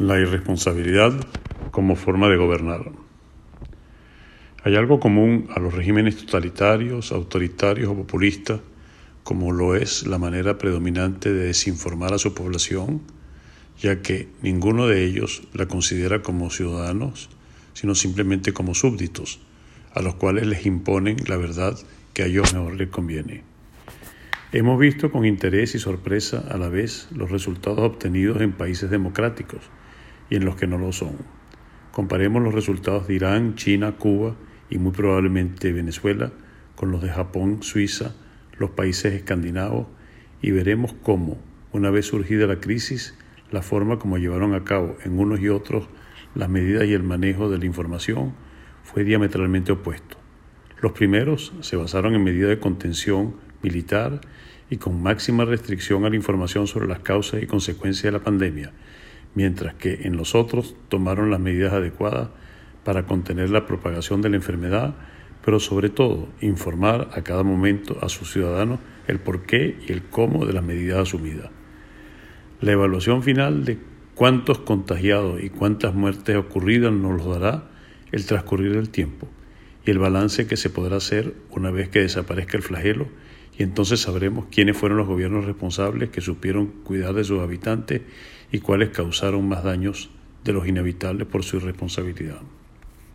la 0.00 0.18
irresponsabilidad 0.18 1.12
como 1.72 1.94
forma 1.94 2.30
de 2.30 2.38
gobernar. 2.38 2.90
Hay 4.64 4.74
algo 4.74 4.98
común 4.98 5.48
a 5.54 5.60
los 5.60 5.74
regímenes 5.74 6.16
totalitarios, 6.16 7.12
autoritarios 7.12 7.90
o 7.90 7.94
populistas, 7.94 8.60
como 9.24 9.52
lo 9.52 9.76
es 9.76 10.06
la 10.06 10.16
manera 10.16 10.56
predominante 10.56 11.34
de 11.34 11.44
desinformar 11.44 12.14
a 12.14 12.18
su 12.18 12.32
población, 12.32 13.02
ya 13.78 14.00
que 14.00 14.30
ninguno 14.40 14.86
de 14.86 15.04
ellos 15.04 15.42
la 15.52 15.66
considera 15.66 16.22
como 16.22 16.48
ciudadanos, 16.48 17.28
sino 17.74 17.94
simplemente 17.94 18.54
como 18.54 18.74
súbditos, 18.74 19.38
a 19.94 20.00
los 20.00 20.14
cuales 20.14 20.46
les 20.46 20.64
imponen 20.64 21.18
la 21.26 21.36
verdad 21.36 21.78
que 22.14 22.22
a 22.22 22.26
ellos 22.26 22.54
mejor 22.54 22.74
les 22.74 22.88
conviene. 22.88 23.44
Hemos 24.52 24.80
visto 24.80 25.12
con 25.12 25.26
interés 25.26 25.74
y 25.74 25.78
sorpresa 25.78 26.42
a 26.50 26.56
la 26.56 26.70
vez 26.70 27.06
los 27.14 27.30
resultados 27.30 27.80
obtenidos 27.80 28.40
en 28.40 28.52
países 28.52 28.88
democráticos, 28.88 29.60
y 30.30 30.36
en 30.36 30.44
los 30.44 30.56
que 30.56 30.66
no 30.66 30.78
lo 30.78 30.92
son. 30.92 31.16
Comparemos 31.92 32.42
los 32.42 32.54
resultados 32.54 33.08
de 33.08 33.14
Irán, 33.14 33.56
China, 33.56 33.96
Cuba 33.98 34.36
y 34.70 34.78
muy 34.78 34.92
probablemente 34.92 35.72
Venezuela 35.72 36.32
con 36.76 36.92
los 36.92 37.02
de 37.02 37.10
Japón, 37.10 37.62
Suiza, 37.62 38.14
los 38.56 38.70
países 38.70 39.12
escandinavos 39.12 39.88
y 40.40 40.52
veremos 40.52 40.94
cómo, 41.02 41.38
una 41.72 41.90
vez 41.90 42.06
surgida 42.06 42.46
la 42.46 42.60
crisis, 42.60 43.14
la 43.50 43.62
forma 43.62 43.98
como 43.98 44.16
llevaron 44.16 44.54
a 44.54 44.64
cabo 44.64 44.96
en 45.04 45.18
unos 45.18 45.40
y 45.40 45.48
otros 45.48 45.88
las 46.34 46.48
medidas 46.48 46.86
y 46.86 46.94
el 46.94 47.02
manejo 47.02 47.50
de 47.50 47.58
la 47.58 47.66
información 47.66 48.34
fue 48.84 49.04
diametralmente 49.04 49.72
opuesto. 49.72 50.16
Los 50.80 50.92
primeros 50.92 51.52
se 51.60 51.76
basaron 51.76 52.14
en 52.14 52.24
medidas 52.24 52.50
de 52.50 52.58
contención 52.58 53.34
militar 53.62 54.20
y 54.70 54.76
con 54.76 55.02
máxima 55.02 55.44
restricción 55.44 56.04
a 56.04 56.10
la 56.10 56.16
información 56.16 56.66
sobre 56.66 56.86
las 56.86 57.00
causas 57.00 57.42
y 57.42 57.46
consecuencias 57.46 58.04
de 58.04 58.18
la 58.18 58.24
pandemia, 58.24 58.72
mientras 59.34 59.74
que 59.74 60.00
en 60.02 60.16
los 60.16 60.34
otros 60.34 60.74
tomaron 60.88 61.30
las 61.30 61.40
medidas 61.40 61.72
adecuadas 61.72 62.28
para 62.84 63.06
contener 63.06 63.50
la 63.50 63.66
propagación 63.66 64.22
de 64.22 64.30
la 64.30 64.36
enfermedad, 64.36 64.94
pero 65.44 65.60
sobre 65.60 65.88
todo 65.88 66.28
informar 66.40 67.08
a 67.12 67.22
cada 67.22 67.42
momento 67.42 67.98
a 68.02 68.08
sus 68.08 68.32
ciudadanos 68.32 68.80
el 69.06 69.18
porqué 69.18 69.78
y 69.86 69.92
el 69.92 70.02
cómo 70.02 70.46
de 70.46 70.52
las 70.52 70.64
medidas 70.64 70.98
asumidas. 70.98 71.50
La 72.60 72.72
evaluación 72.72 73.22
final 73.22 73.64
de 73.64 73.78
cuántos 74.14 74.58
contagiados 74.58 75.42
y 75.42 75.50
cuántas 75.50 75.94
muertes 75.94 76.36
ocurridas 76.36 76.92
nos 76.92 77.24
dará 77.24 77.70
el 78.12 78.26
transcurrir 78.26 78.74
del 78.74 78.90
tiempo 78.90 79.28
y 79.86 79.90
el 79.90 79.98
balance 79.98 80.46
que 80.46 80.56
se 80.56 80.68
podrá 80.68 80.96
hacer 80.96 81.34
una 81.50 81.70
vez 81.70 81.88
que 81.88 82.00
desaparezca 82.00 82.56
el 82.56 82.62
flagelo 82.62 83.08
y 83.60 83.62
entonces 83.62 84.00
sabremos 84.00 84.46
quiénes 84.50 84.74
fueron 84.74 84.96
los 84.96 85.06
gobiernos 85.06 85.44
responsables 85.44 86.08
que 86.08 86.22
supieron 86.22 86.68
cuidar 86.82 87.12
de 87.12 87.24
sus 87.24 87.40
habitantes 87.40 88.00
y 88.50 88.60
cuáles 88.60 88.88
causaron 88.88 89.46
más 89.46 89.62
daños 89.62 90.08
de 90.44 90.54
los 90.54 90.66
inevitables 90.66 91.26
por 91.26 91.44
su 91.44 91.58
irresponsabilidad. 91.58 92.40